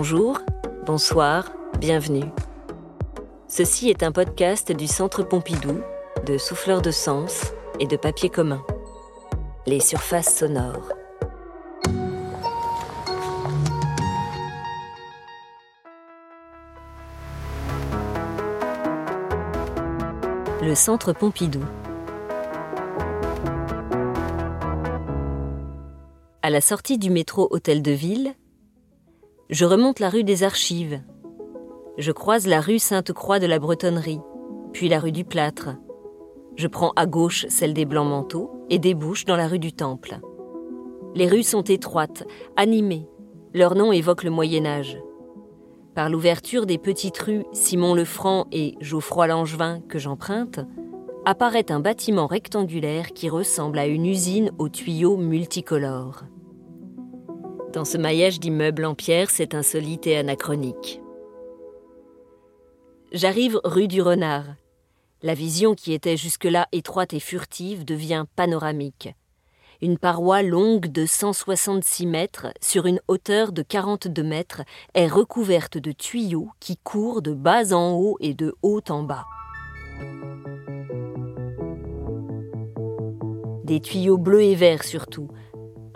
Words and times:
Bonjour, 0.00 0.38
bonsoir, 0.86 1.50
bienvenue. 1.80 2.30
Ceci 3.48 3.90
est 3.90 4.04
un 4.04 4.12
podcast 4.12 4.70
du 4.70 4.86
Centre 4.86 5.24
Pompidou, 5.24 5.80
de 6.24 6.38
Souffleurs 6.38 6.82
de 6.82 6.92
Sens 6.92 7.52
et 7.80 7.88
de 7.88 7.96
Papier 7.96 8.30
commun. 8.30 8.64
Les 9.66 9.80
surfaces 9.80 10.38
sonores. 10.38 10.92
Le 20.62 20.76
Centre 20.76 21.12
Pompidou. 21.12 21.64
À 26.42 26.50
la 26.50 26.60
sortie 26.60 26.98
du 26.98 27.10
métro 27.10 27.48
Hôtel 27.50 27.82
de 27.82 27.90
Ville, 27.90 28.36
je 29.50 29.64
remonte 29.64 29.98
la 29.98 30.10
rue 30.10 30.24
des 30.24 30.42
Archives. 30.42 31.00
Je 31.96 32.12
croise 32.12 32.46
la 32.46 32.60
rue 32.60 32.78
Sainte-Croix 32.78 33.38
de 33.38 33.46
la 33.46 33.58
Bretonnerie, 33.58 34.20
puis 34.72 34.88
la 34.88 35.00
rue 35.00 35.12
du 35.12 35.24
Plâtre. 35.24 35.70
Je 36.56 36.66
prends 36.66 36.92
à 36.96 37.06
gauche 37.06 37.46
celle 37.48 37.72
des 37.72 37.86
Blancs 37.86 38.08
Manteaux 38.08 38.50
et 38.68 38.78
débouche 38.78 39.24
dans 39.24 39.36
la 39.36 39.48
rue 39.48 39.58
du 39.58 39.72
Temple. 39.72 40.20
Les 41.14 41.28
rues 41.28 41.42
sont 41.42 41.62
étroites, 41.62 42.24
animées. 42.56 43.08
Leur 43.54 43.74
nom 43.74 43.90
évoque 43.90 44.22
le 44.22 44.30
Moyen 44.30 44.66
Âge. 44.66 44.98
Par 45.94 46.10
l'ouverture 46.10 46.66
des 46.66 46.78
petites 46.78 47.18
rues 47.18 47.44
Simon 47.52 47.94
Lefranc 47.94 48.46
et 48.52 48.74
Geoffroy 48.80 49.28
Langevin 49.28 49.80
que 49.88 49.98
j'emprunte, 49.98 50.60
apparaît 51.24 51.72
un 51.72 51.80
bâtiment 51.80 52.26
rectangulaire 52.26 53.12
qui 53.14 53.30
ressemble 53.30 53.78
à 53.78 53.86
une 53.86 54.04
usine 54.04 54.50
aux 54.58 54.68
tuyaux 54.68 55.16
multicolores. 55.16 56.24
Dans 57.78 57.84
ce 57.84 57.96
maillage 57.96 58.40
d'immeubles 58.40 58.84
en 58.84 58.96
pierre, 58.96 59.30
c'est 59.30 59.54
insolite 59.54 60.08
et 60.08 60.16
anachronique. 60.16 61.00
J'arrive 63.12 63.60
rue 63.62 63.86
du 63.86 64.02
Renard. 64.02 64.46
La 65.22 65.34
vision 65.34 65.76
qui 65.76 65.92
était 65.92 66.16
jusque-là 66.16 66.66
étroite 66.72 67.14
et 67.14 67.20
furtive 67.20 67.84
devient 67.84 68.24
panoramique. 68.34 69.10
Une 69.80 69.96
paroi 69.96 70.42
longue 70.42 70.88
de 70.88 71.06
166 71.06 72.06
mètres 72.06 72.48
sur 72.60 72.86
une 72.86 73.00
hauteur 73.06 73.52
de 73.52 73.62
42 73.62 74.24
mètres 74.24 74.62
est 74.94 75.06
recouverte 75.06 75.78
de 75.78 75.92
tuyaux 75.92 76.50
qui 76.58 76.78
courent 76.78 77.22
de 77.22 77.32
bas 77.32 77.72
en 77.72 77.92
haut 77.92 78.16
et 78.18 78.34
de 78.34 78.56
haut 78.62 78.82
en 78.88 79.04
bas. 79.04 79.24
Des 83.62 83.80
tuyaux 83.80 84.18
bleus 84.18 84.42
et 84.42 84.56
verts 84.56 84.82
surtout, 84.82 85.28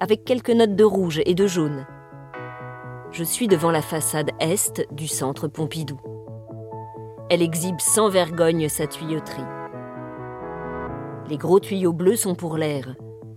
avec 0.03 0.25
quelques 0.25 0.51
notes 0.51 0.75
de 0.75 0.83
rouge 0.83 1.23
et 1.27 1.35
de 1.37 1.47
jaune. 1.47 1.87
Je 3.13 3.23
suis 3.23 3.47
devant 3.47 3.71
la 3.71 3.83
façade 3.83 4.33
est 4.41 4.85
du 4.91 5.07
centre 5.07 5.47
Pompidou. 5.47 5.97
Elle 7.31 7.41
exhibe 7.41 7.79
sans 7.79 8.09
vergogne 8.09 8.69
sa 8.69 8.89
tuyauterie. 8.89 9.45
Les 11.29 11.37
gros 11.37 11.61
tuyaux 11.61 11.93
bleus 11.93 12.17
sont 12.17 12.35
pour 12.35 12.57
l'air, 12.57 12.97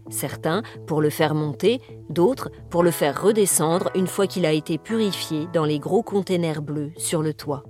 certains 0.10 0.64
pour 0.88 1.02
le 1.02 1.12
faire 1.12 1.36
monter, 1.36 1.82
d'autres 2.10 2.50
pour 2.72 2.82
le 2.82 2.90
faire 2.90 3.22
redescendre 3.22 3.92
une 3.94 4.08
fois 4.08 4.26
qu'il 4.26 4.48
a 4.48 4.52
été 4.52 4.80
purifié 4.80 5.48
dans 5.54 5.66
les 5.66 5.78
gros 5.78 6.02
containers 6.02 6.64
bleus 6.64 6.94
sur 6.98 7.22
le 7.22 7.36
toit. 7.36 7.64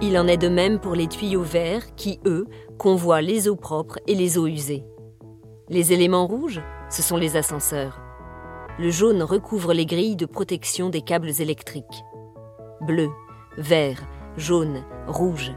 Il 0.00 0.16
en 0.16 0.28
est 0.28 0.36
de 0.36 0.48
même 0.48 0.78
pour 0.78 0.94
les 0.94 1.08
tuyaux 1.08 1.42
verts 1.42 1.96
qui, 1.96 2.20
eux, 2.24 2.46
convoient 2.78 3.20
les 3.20 3.48
eaux 3.48 3.56
propres 3.56 3.98
et 4.06 4.14
les 4.14 4.38
eaux 4.38 4.46
usées. 4.46 4.84
Les 5.68 5.92
éléments 5.92 6.28
rouges, 6.28 6.62
ce 6.90 7.02
sont 7.02 7.16
les 7.16 7.36
ascenseurs. 7.36 8.00
Le 8.78 8.88
jaune 8.90 9.24
recouvre 9.24 9.72
les 9.72 9.84
grilles 9.84 10.14
de 10.14 10.24
protection 10.24 10.90
des 10.90 11.02
câbles 11.02 11.40
électriques. 11.40 12.04
Bleu, 12.82 13.08
vert, 13.58 14.00
jaune, 14.36 14.84
rouge. 15.08 15.52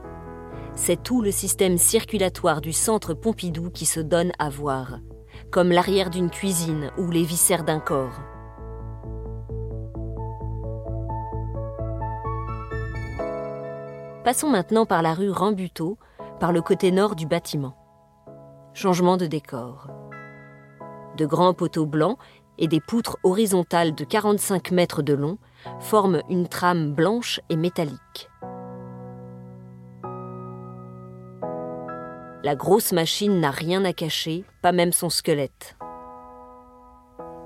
C'est 0.73 1.03
tout 1.03 1.21
le 1.21 1.29
système 1.29 1.77
circulatoire 1.77 2.59
du 2.59 2.73
centre 2.73 3.13
Pompidou 3.13 3.69
qui 3.69 3.85
se 3.85 3.99
donne 3.99 4.31
à 4.39 4.49
voir, 4.49 4.99
comme 5.51 5.71
l'arrière 5.71 6.09
d'une 6.09 6.31
cuisine 6.31 6.89
ou 6.97 7.11
les 7.11 7.23
viscères 7.23 7.63
d'un 7.63 7.79
corps. 7.79 8.19
Passons 14.23 14.49
maintenant 14.49 14.87
par 14.87 15.03
la 15.03 15.13
rue 15.13 15.29
Rambuteau, 15.29 15.99
par 16.39 16.51
le 16.51 16.63
côté 16.63 16.91
nord 16.91 17.15
du 17.15 17.27
bâtiment. 17.27 17.75
Changement 18.73 19.17
de 19.17 19.27
décor. 19.27 19.98
De 21.19 21.25
grands 21.25 21.53
poteaux 21.53 21.85
blancs 21.85 22.17
et 22.57 22.69
des 22.69 22.79
poutres 22.79 23.17
horizontales 23.23 23.93
de 23.93 24.05
45 24.05 24.71
mètres 24.71 25.01
de 25.01 25.13
long 25.13 25.37
forment 25.81 26.21
une 26.29 26.47
trame 26.47 26.93
blanche 26.93 27.41
et 27.49 27.57
métallique. 27.57 28.29
La 32.41 32.55
grosse 32.55 32.93
machine 32.93 33.41
n'a 33.41 33.51
rien 33.51 33.83
à 33.83 33.91
cacher, 33.91 34.45
pas 34.61 34.71
même 34.71 34.93
son 34.93 35.09
squelette. 35.09 35.75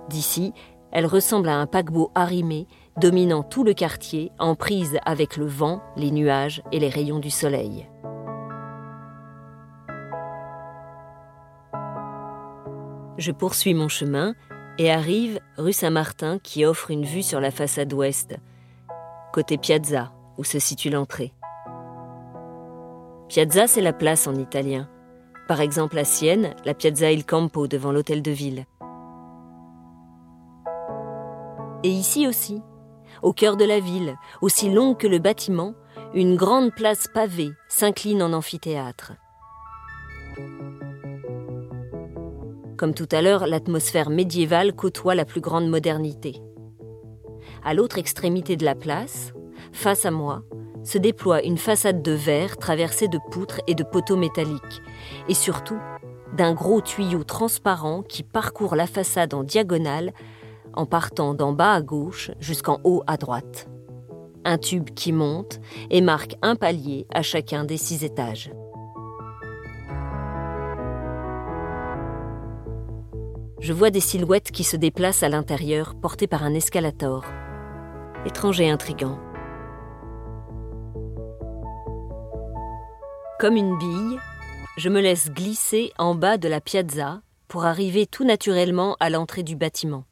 D'ici, 0.07 0.53
elle 0.91 1.07
ressemble 1.07 1.49
à 1.49 1.57
un 1.57 1.65
paquebot 1.65 2.11
arrimé, 2.13 2.67
dominant 3.01 3.41
tout 3.41 3.63
le 3.63 3.73
quartier, 3.73 4.31
en 4.37 4.53
prise 4.53 4.99
avec 5.03 5.35
le 5.35 5.47
vent, 5.47 5.81
les 5.97 6.11
nuages 6.11 6.61
et 6.71 6.77
les 6.77 6.89
rayons 6.89 7.17
du 7.17 7.31
soleil. 7.31 7.87
Je 13.23 13.31
poursuis 13.31 13.73
mon 13.73 13.87
chemin 13.87 14.35
et 14.77 14.91
arrive 14.91 15.39
rue 15.57 15.71
Saint-Martin 15.71 16.39
qui 16.39 16.65
offre 16.65 16.91
une 16.91 17.05
vue 17.05 17.23
sur 17.23 17.39
la 17.39 17.51
façade 17.51 17.93
ouest, 17.93 18.35
côté 19.31 19.57
Piazza, 19.57 20.11
où 20.37 20.43
se 20.43 20.59
situe 20.59 20.89
l'entrée. 20.89 21.31
Piazza, 23.29 23.67
c'est 23.67 23.79
la 23.79 23.93
place 23.93 24.27
en 24.27 24.35
italien. 24.35 24.89
Par 25.47 25.61
exemple 25.61 25.97
à 25.97 26.03
Sienne, 26.03 26.53
la 26.65 26.73
Piazza 26.73 27.13
Il 27.13 27.25
Campo 27.25 27.65
devant 27.65 27.93
l'hôtel 27.93 28.21
de 28.21 28.31
ville. 28.31 28.65
Et 31.83 31.91
ici 31.91 32.27
aussi, 32.27 32.61
au 33.21 33.31
cœur 33.31 33.55
de 33.55 33.63
la 33.63 33.79
ville, 33.79 34.17
aussi 34.41 34.69
longue 34.69 34.97
que 34.97 35.07
le 35.07 35.19
bâtiment, 35.19 35.75
une 36.13 36.35
grande 36.35 36.73
place 36.73 37.07
pavée 37.07 37.51
s'incline 37.69 38.21
en 38.21 38.33
amphithéâtre. 38.33 39.13
Comme 42.83 42.93
tout 42.93 43.07
à 43.13 43.21
l'heure, 43.21 43.47
l'atmosphère 43.47 44.09
médiévale 44.09 44.73
côtoie 44.73 45.15
la 45.15 45.23
plus 45.23 45.39
grande 45.39 45.69
modernité. 45.69 46.41
À 47.63 47.73
l'autre 47.73 47.97
extrémité 47.97 48.57
de 48.57 48.65
la 48.65 48.75
place, 48.75 49.31
face 49.71 50.05
à 50.05 50.11
moi, 50.11 50.41
se 50.83 50.97
déploie 50.97 51.41
une 51.43 51.57
façade 51.57 52.01
de 52.01 52.11
verre 52.11 52.57
traversée 52.57 53.07
de 53.07 53.19
poutres 53.31 53.61
et 53.67 53.73
de 53.73 53.85
poteaux 53.85 54.17
métalliques, 54.17 54.81
et 55.29 55.33
surtout 55.33 55.79
d'un 56.35 56.53
gros 56.53 56.81
tuyau 56.81 57.23
transparent 57.23 58.01
qui 58.01 58.21
parcourt 58.21 58.75
la 58.75 58.85
façade 58.85 59.33
en 59.33 59.43
diagonale 59.43 60.11
en 60.73 60.85
partant 60.85 61.33
d'en 61.33 61.53
bas 61.53 61.75
à 61.75 61.81
gauche 61.81 62.31
jusqu'en 62.41 62.81
haut 62.83 63.01
à 63.07 63.15
droite. 63.15 63.69
Un 64.43 64.57
tube 64.57 64.89
qui 64.89 65.13
monte 65.13 65.61
et 65.89 66.01
marque 66.01 66.35
un 66.41 66.57
palier 66.57 67.07
à 67.13 67.21
chacun 67.21 67.63
des 67.63 67.77
six 67.77 68.03
étages. 68.03 68.51
Je 73.63 73.71
vois 73.71 73.91
des 73.91 74.01
silhouettes 74.01 74.51
qui 74.51 74.65
se 74.65 74.75
déplacent 74.75 75.23
à 75.23 75.29
l'intérieur, 75.29 75.95
portées 75.95 76.27
par 76.27 76.43
un 76.43 76.53
escalator. 76.53 77.23
Étrange 78.25 78.59
et 78.59 78.69
intrigant. 78.69 79.17
Comme 83.39 83.55
une 83.55 83.77
bille, 83.77 84.19
je 84.75 84.89
me 84.89 84.99
laisse 84.99 85.31
glisser 85.31 85.93
en 85.97 86.13
bas 86.13 86.37
de 86.37 86.49
la 86.49 86.59
piazza 86.59 87.21
pour 87.47 87.63
arriver 87.63 88.05
tout 88.05 88.25
naturellement 88.25 88.97
à 88.99 89.09
l'entrée 89.09 89.43
du 89.43 89.55
bâtiment. 89.55 90.03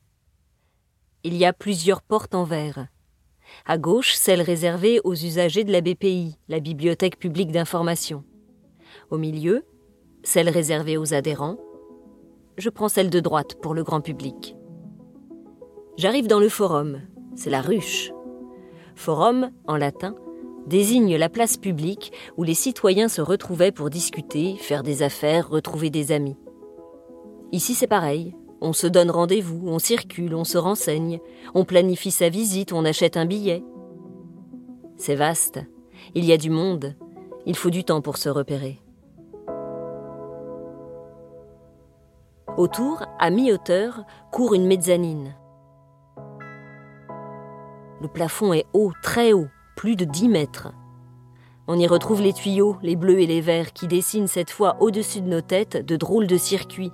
Il 1.25 1.35
y 1.35 1.43
a 1.43 1.51
plusieurs 1.51 2.01
portes 2.01 2.35
en 2.35 2.45
verre. 2.45 2.87
À 3.65 3.77
gauche, 3.77 4.13
celle 4.13 4.41
réservée 4.41 5.01
aux 5.03 5.13
usagers 5.13 5.65
de 5.65 5.73
la 5.73 5.81
BPI, 5.81 6.37
la 6.47 6.61
Bibliothèque 6.61 7.19
publique 7.19 7.51
d'information. 7.51 8.23
Au 9.09 9.17
milieu, 9.17 9.65
celle 10.23 10.47
réservée 10.47 10.95
aux 10.95 11.13
adhérents, 11.13 11.57
je 12.57 12.69
prends 12.69 12.89
celle 12.89 13.09
de 13.09 13.19
droite 13.19 13.55
pour 13.61 13.73
le 13.73 13.83
grand 13.83 14.01
public. 14.01 14.55
J'arrive 15.97 16.27
dans 16.27 16.39
le 16.39 16.49
forum, 16.49 17.01
c'est 17.35 17.49
la 17.49 17.61
ruche. 17.61 18.11
Forum, 18.95 19.51
en 19.67 19.77
latin, 19.77 20.15
désigne 20.67 21.15
la 21.15 21.29
place 21.29 21.57
publique 21.57 22.11
où 22.37 22.43
les 22.43 22.53
citoyens 22.53 23.07
se 23.07 23.21
retrouvaient 23.21 23.71
pour 23.71 23.89
discuter, 23.89 24.55
faire 24.57 24.83
des 24.83 25.03
affaires, 25.03 25.49
retrouver 25.49 25.89
des 25.89 26.11
amis. 26.11 26.37
Ici 27.51 27.73
c'est 27.73 27.87
pareil, 27.87 28.35
on 28.61 28.73
se 28.73 28.87
donne 28.87 29.11
rendez-vous, 29.11 29.67
on 29.67 29.79
circule, 29.79 30.35
on 30.35 30.43
se 30.43 30.57
renseigne, 30.57 31.19
on 31.53 31.65
planifie 31.65 32.11
sa 32.11 32.29
visite, 32.29 32.73
on 32.73 32.85
achète 32.85 33.17
un 33.17 33.25
billet. 33.25 33.63
C'est 34.97 35.15
vaste, 35.15 35.59
il 36.13 36.25
y 36.25 36.31
a 36.31 36.37
du 36.37 36.49
monde, 36.49 36.95
il 37.45 37.55
faut 37.55 37.71
du 37.71 37.83
temps 37.83 38.01
pour 38.01 38.17
se 38.17 38.29
repérer. 38.29 38.80
Autour, 42.61 43.07
à 43.17 43.31
mi-hauteur, 43.31 44.03
court 44.29 44.53
une 44.53 44.67
mezzanine. 44.67 45.33
Le 47.99 48.07
plafond 48.07 48.53
est 48.53 48.67
haut, 48.73 48.91
très 49.01 49.33
haut, 49.33 49.47
plus 49.75 49.95
de 49.95 50.05
10 50.05 50.29
mètres. 50.29 50.71
On 51.67 51.79
y 51.79 51.87
retrouve 51.87 52.21
les 52.21 52.33
tuyaux, 52.33 52.77
les 52.83 52.95
bleus 52.95 53.19
et 53.19 53.25
les 53.25 53.41
verts, 53.41 53.73
qui 53.73 53.87
dessinent 53.87 54.27
cette 54.27 54.51
fois 54.51 54.77
au-dessus 54.79 55.21
de 55.21 55.27
nos 55.27 55.41
têtes 55.41 55.83
de 55.83 55.95
drôles 55.95 56.27
de 56.27 56.37
circuits, 56.37 56.91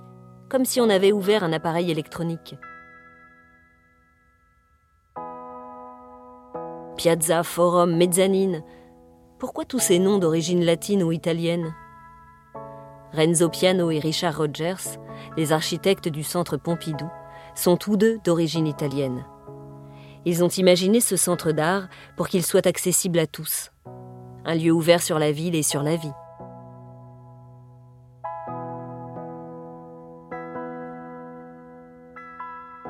comme 0.48 0.64
si 0.64 0.80
on 0.80 0.88
avait 0.88 1.12
ouvert 1.12 1.44
un 1.44 1.52
appareil 1.52 1.90
électronique. 1.90 2.54
Piazza, 6.96 7.42
Forum, 7.42 7.94
Mezzanine. 7.94 8.64
Pourquoi 9.38 9.66
tous 9.66 9.80
ces 9.80 9.98
noms 9.98 10.16
d'origine 10.16 10.64
latine 10.64 11.02
ou 11.02 11.12
italienne? 11.12 11.74
Renzo 13.18 13.48
Piano 13.48 13.90
et 13.90 13.98
Richard 13.98 14.36
Rogers, 14.36 14.96
les 15.36 15.50
architectes 15.50 16.06
du 16.06 16.22
centre 16.22 16.56
Pompidou, 16.56 17.10
sont 17.56 17.76
tous 17.76 17.96
deux 17.96 18.20
d'origine 18.24 18.68
italienne. 18.68 19.24
Ils 20.24 20.44
ont 20.44 20.48
imaginé 20.48 21.00
ce 21.00 21.16
centre 21.16 21.50
d'art 21.50 21.88
pour 22.16 22.28
qu'il 22.28 22.46
soit 22.46 22.68
accessible 22.68 23.18
à 23.18 23.26
tous, 23.26 23.72
un 24.44 24.54
lieu 24.54 24.70
ouvert 24.70 25.02
sur 25.02 25.18
la 25.18 25.32
ville 25.32 25.56
et 25.56 25.64
sur 25.64 25.82
la 25.82 25.96
vie. 25.96 26.12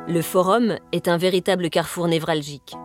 Le 0.08 0.20
forum 0.20 0.76
est 0.92 1.08
un 1.08 1.16
véritable 1.16 1.70
carrefour 1.70 2.06
névralgique. 2.06 2.76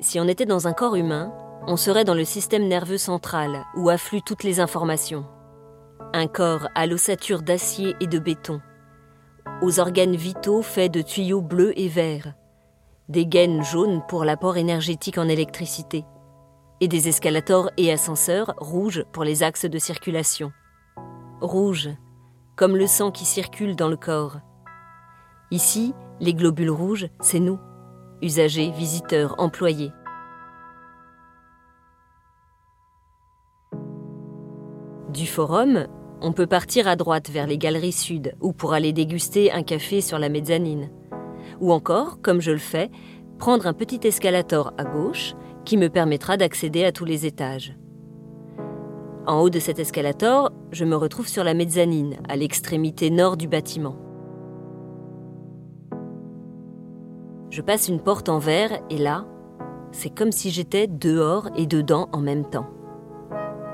Si 0.00 0.18
on 0.18 0.26
était 0.26 0.46
dans 0.46 0.66
un 0.66 0.72
corps 0.72 0.96
humain, 0.96 1.34
on 1.66 1.76
serait 1.76 2.04
dans 2.04 2.14
le 2.14 2.24
système 2.24 2.66
nerveux 2.66 2.96
central 2.96 3.66
où 3.76 3.90
affluent 3.90 4.22
toutes 4.24 4.42
les 4.42 4.58
informations. 4.58 5.26
Un 6.12 6.26
corps 6.26 6.66
à 6.74 6.86
l'ossature 6.86 7.40
d'acier 7.40 7.94
et 8.00 8.08
de 8.08 8.18
béton, 8.18 8.60
aux 9.62 9.78
organes 9.78 10.16
vitaux 10.16 10.60
faits 10.60 10.92
de 10.92 11.02
tuyaux 11.02 11.40
bleus 11.40 11.72
et 11.78 11.86
verts, 11.86 12.34
des 13.08 13.26
gaines 13.26 13.62
jaunes 13.62 14.02
pour 14.08 14.24
l'apport 14.24 14.56
énergétique 14.56 15.18
en 15.18 15.28
électricité, 15.28 16.04
et 16.80 16.88
des 16.88 17.06
escalators 17.06 17.70
et 17.76 17.92
ascenseurs 17.92 18.54
rouges 18.56 19.04
pour 19.12 19.22
les 19.22 19.44
axes 19.44 19.66
de 19.66 19.78
circulation. 19.78 20.50
Rouge, 21.40 21.90
comme 22.56 22.76
le 22.76 22.88
sang 22.88 23.12
qui 23.12 23.24
circule 23.24 23.76
dans 23.76 23.88
le 23.88 23.96
corps. 23.96 24.38
Ici, 25.52 25.94
les 26.18 26.34
globules 26.34 26.70
rouges, 26.70 27.06
c'est 27.20 27.38
nous, 27.38 27.60
usagers, 28.20 28.72
visiteurs, 28.72 29.36
employés. 29.38 29.92
Du 35.10 35.26
forum, 35.26 35.86
on 36.22 36.32
peut 36.32 36.46
partir 36.46 36.86
à 36.86 36.96
droite 36.96 37.30
vers 37.30 37.46
les 37.46 37.58
galeries 37.58 37.92
sud 37.92 38.34
ou 38.40 38.52
pour 38.52 38.74
aller 38.74 38.92
déguster 38.92 39.52
un 39.52 39.62
café 39.62 40.00
sur 40.00 40.18
la 40.18 40.28
mezzanine. 40.28 40.90
Ou 41.60 41.72
encore, 41.72 42.20
comme 42.20 42.40
je 42.40 42.50
le 42.50 42.58
fais, 42.58 42.90
prendre 43.38 43.66
un 43.66 43.72
petit 43.72 44.00
escalator 44.06 44.72
à 44.76 44.84
gauche 44.84 45.34
qui 45.64 45.76
me 45.76 45.88
permettra 45.88 46.36
d'accéder 46.36 46.84
à 46.84 46.92
tous 46.92 47.04
les 47.04 47.26
étages. 47.26 47.74
En 49.26 49.40
haut 49.40 49.50
de 49.50 49.58
cet 49.58 49.78
escalator, 49.78 50.50
je 50.72 50.84
me 50.84 50.96
retrouve 50.96 51.28
sur 51.28 51.44
la 51.44 51.54
mezzanine, 51.54 52.16
à 52.28 52.36
l'extrémité 52.36 53.10
nord 53.10 53.36
du 53.36 53.48
bâtiment. 53.48 53.96
Je 57.50 57.62
passe 57.62 57.88
une 57.88 58.00
porte 58.00 58.28
en 58.28 58.38
verre 58.38 58.80
et 58.90 58.98
là, 58.98 59.26
c'est 59.92 60.10
comme 60.10 60.32
si 60.32 60.50
j'étais 60.50 60.86
dehors 60.86 61.48
et 61.56 61.66
dedans 61.66 62.08
en 62.12 62.20
même 62.20 62.48
temps. 62.48 62.68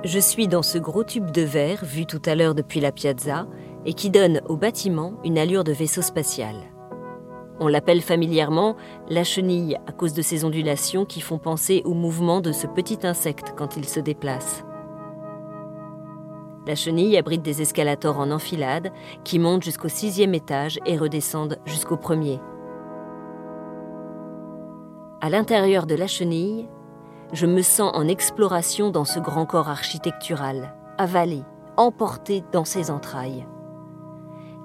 Je 0.04 0.18
suis 0.18 0.46
dans 0.46 0.62
ce 0.62 0.78
gros 0.78 1.04
tube 1.04 1.30
de 1.30 1.42
verre 1.42 1.84
vu 1.84 2.06
tout 2.06 2.22
à 2.26 2.34
l'heure 2.34 2.54
depuis 2.54 2.80
la 2.80 2.92
piazza 2.92 3.46
et 3.84 3.94
qui 3.94 4.10
donne 4.10 4.40
au 4.48 4.56
bâtiment 4.56 5.14
une 5.24 5.38
allure 5.38 5.64
de 5.64 5.72
vaisseau 5.72 6.02
spatial. 6.02 6.54
On 7.58 7.68
l'appelle 7.68 8.02
familièrement 8.02 8.76
la 9.08 9.24
chenille 9.24 9.78
à 9.86 9.92
cause 9.92 10.12
de 10.12 10.20
ses 10.20 10.44
ondulations 10.44 11.06
qui 11.06 11.22
font 11.22 11.38
penser 11.38 11.82
au 11.86 11.94
mouvement 11.94 12.40
de 12.40 12.52
ce 12.52 12.66
petit 12.66 12.98
insecte 13.04 13.54
quand 13.56 13.76
il 13.76 13.86
se 13.86 13.98
déplace. 13.98 14.64
La 16.66 16.74
chenille 16.74 17.16
abrite 17.16 17.42
des 17.42 17.62
escalators 17.62 18.18
en 18.18 18.30
enfilade 18.30 18.92
qui 19.24 19.38
montent 19.38 19.62
jusqu'au 19.62 19.88
sixième 19.88 20.34
étage 20.34 20.78
et 20.84 20.98
redescendent 20.98 21.58
jusqu'au 21.64 21.96
premier. 21.96 22.38
À 25.22 25.30
l'intérieur 25.30 25.86
de 25.86 25.94
la 25.94 26.06
chenille, 26.06 26.68
je 27.32 27.46
me 27.46 27.62
sens 27.62 27.90
en 27.94 28.06
exploration 28.06 28.90
dans 28.90 29.04
ce 29.04 29.18
grand 29.18 29.46
corps 29.46 29.68
architectural, 29.68 30.74
avalé, 30.98 31.42
emporté 31.76 32.44
dans 32.52 32.64
ses 32.64 32.90
entrailles. 32.90 33.46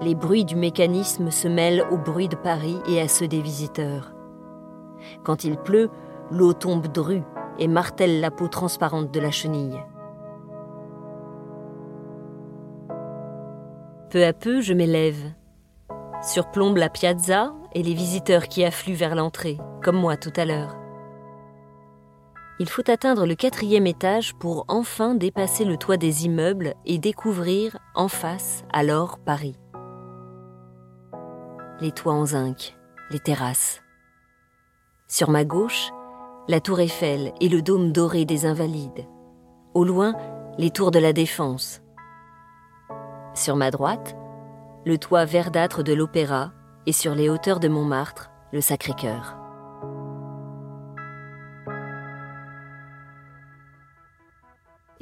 Les 0.01 0.15
bruits 0.15 0.45
du 0.45 0.55
mécanisme 0.55 1.31
se 1.31 1.47
mêlent 1.47 1.85
aux 1.91 1.97
bruits 1.97 2.27
de 2.27 2.35
Paris 2.35 2.77
et 2.87 3.01
à 3.01 3.07
ceux 3.07 3.27
des 3.27 3.41
visiteurs. 3.41 4.13
Quand 5.23 5.43
il 5.43 5.57
pleut, 5.57 5.89
l'eau 6.31 6.53
tombe 6.53 6.87
drue 6.87 7.23
et 7.59 7.67
martèle 7.67 8.19
la 8.19 8.31
peau 8.31 8.47
transparente 8.47 9.11
de 9.11 9.19
la 9.19 9.31
chenille. 9.31 9.79
Peu 14.09 14.25
à 14.25 14.33
peu, 14.33 14.61
je 14.61 14.73
m'élève. 14.73 15.33
Surplombe 16.21 16.77
la 16.77 16.89
piazza 16.89 17.53
et 17.73 17.81
les 17.81 17.93
visiteurs 17.93 18.47
qui 18.47 18.63
affluent 18.63 18.93
vers 18.93 19.15
l'entrée, 19.15 19.57
comme 19.81 19.95
moi 19.95 20.17
tout 20.17 20.33
à 20.35 20.45
l'heure. 20.45 20.80
Il 22.61 22.69
faut 22.69 22.91
atteindre 22.91 23.25
le 23.25 23.33
quatrième 23.33 23.87
étage 23.87 24.35
pour 24.35 24.65
enfin 24.67 25.15
dépasser 25.15 25.65
le 25.65 25.77
toit 25.77 25.97
des 25.97 26.25
immeubles 26.25 26.75
et 26.85 26.99
découvrir 26.99 27.79
en 27.95 28.07
face 28.07 28.63
alors 28.71 29.17
Paris. 29.17 29.57
Les 31.79 31.91
toits 31.91 32.13
en 32.13 32.27
zinc, 32.27 32.77
les 33.09 33.17
terrasses. 33.17 33.81
Sur 35.07 35.31
ma 35.31 35.43
gauche, 35.43 35.89
la 36.47 36.59
tour 36.59 36.79
Eiffel 36.81 37.33
et 37.41 37.49
le 37.49 37.63
dôme 37.63 37.91
doré 37.91 38.25
des 38.25 38.45
Invalides. 38.45 39.07
Au 39.73 39.83
loin, 39.83 40.13
les 40.59 40.69
tours 40.69 40.91
de 40.91 40.99
la 40.99 41.13
Défense. 41.13 41.81
Sur 43.33 43.55
ma 43.55 43.71
droite, 43.71 44.15
le 44.85 44.99
toit 44.99 45.25
verdâtre 45.25 45.81
de 45.81 45.93
l'Opéra 45.93 46.51
et 46.85 46.93
sur 46.93 47.15
les 47.15 47.27
hauteurs 47.27 47.59
de 47.59 47.69
Montmartre, 47.69 48.29
le 48.53 48.61
Sacré-Cœur. 48.61 49.40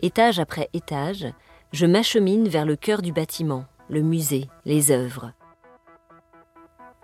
Étage 0.02 0.40
après 0.40 0.70
étage, 0.72 1.28
je 1.74 1.86
m'achemine 1.86 2.48
vers 2.48 2.66
le 2.66 2.78
cœur 2.78 3.02
du 3.02 3.12
bâtiment, 3.12 3.66
le 3.90 4.02
musée, 4.02 4.48
les 4.64 4.92
œuvres. 4.92 5.34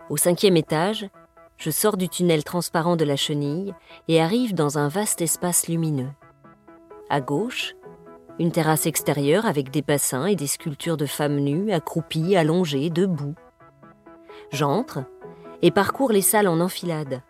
Au 0.09 0.15
cinquième 0.15 0.55
étage, 0.55 1.09
je 1.57 1.71
sors 1.71 1.97
du 1.97 2.07
tunnel 2.07 2.45
transparent 2.45 2.95
de 2.95 3.03
la 3.03 3.17
chenille 3.17 3.73
et 4.07 4.21
arrive 4.21 4.53
dans 4.53 4.77
un 4.77 4.87
vaste 4.87 5.21
espace 5.21 5.67
lumineux. 5.67 6.11
À 7.09 7.19
gauche, 7.19 7.75
une 8.39 8.53
terrasse 8.53 8.85
extérieure 8.85 9.45
avec 9.45 9.71
des 9.71 9.81
bassins 9.81 10.27
et 10.27 10.37
des 10.37 10.47
sculptures 10.47 10.97
de 10.97 11.05
femmes 11.05 11.39
nues, 11.39 11.73
accroupies, 11.73 12.37
allongées, 12.37 12.89
debout. 12.89 13.35
J'entre 14.51 14.99
et 15.61 15.71
parcours 15.71 16.13
les 16.13 16.21
salles 16.21 16.47
en 16.47 16.61
enfilade. 16.61 17.21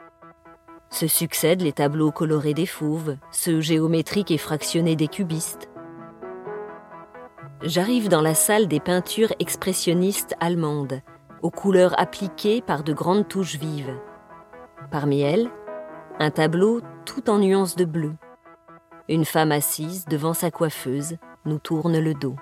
Se 0.95 1.07
succèdent 1.07 1.61
les 1.61 1.73
tableaux 1.73 2.13
colorés 2.13 2.53
des 2.53 2.65
fauves, 2.65 3.17
ceux 3.29 3.59
géométriques 3.59 4.31
et 4.31 4.37
fractionnés 4.37 4.95
des 4.95 5.09
cubistes. 5.09 5.69
J'arrive 7.61 8.07
dans 8.07 8.21
la 8.21 8.33
salle 8.33 8.69
des 8.69 8.79
peintures 8.79 9.33
expressionnistes 9.39 10.35
allemandes, 10.39 11.01
aux 11.41 11.51
couleurs 11.51 11.99
appliquées 11.99 12.61
par 12.61 12.85
de 12.85 12.93
grandes 12.93 13.27
touches 13.27 13.57
vives. 13.57 13.93
Parmi 14.89 15.19
elles, 15.19 15.49
un 16.17 16.31
tableau 16.31 16.79
tout 17.03 17.29
en 17.29 17.39
nuances 17.39 17.75
de 17.75 17.83
bleu. 17.83 18.13
Une 19.09 19.25
femme 19.25 19.51
assise 19.51 20.05
devant 20.05 20.33
sa 20.33 20.49
coiffeuse 20.49 21.17
nous 21.43 21.59
tourne 21.59 21.99
le 21.99 22.13
dos. 22.13 22.37